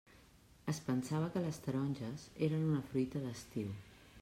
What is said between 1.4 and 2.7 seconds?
les taronges eren